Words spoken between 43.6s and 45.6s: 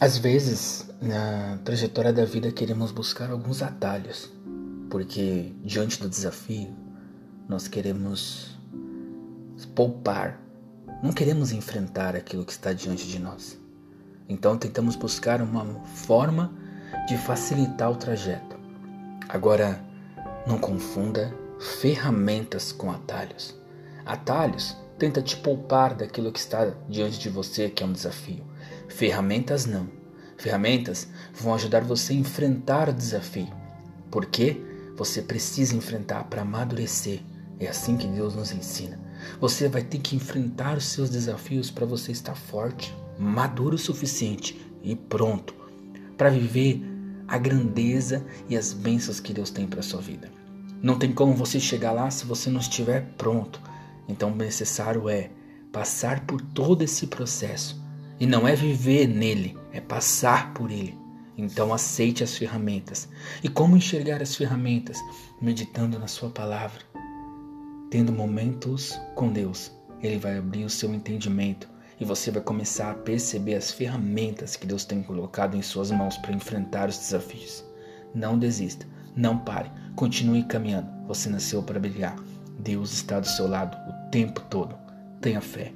o suficiente e pronto